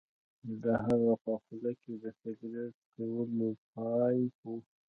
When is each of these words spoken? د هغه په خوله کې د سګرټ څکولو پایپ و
د 0.63 0.65
هغه 0.85 1.13
په 1.23 1.31
خوله 1.43 1.71
کې 1.81 1.93
د 2.03 2.05
سګرټ 2.21 2.73
څکولو 2.81 3.49
پایپ 3.73 4.35
و 4.43 4.47